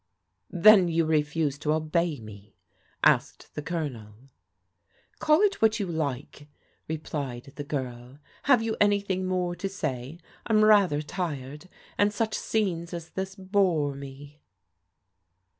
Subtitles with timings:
[0.49, 2.55] "Then you refuse to obey me?"
[3.13, 4.29] asked the O)lonel."
[5.19, 6.47] Call it what you like,"
[6.87, 8.17] replied the girl.
[8.31, 10.17] *' Have you anything more to say?
[10.47, 11.69] I'm rather tired,
[11.99, 14.41] and such scenes as this bore me."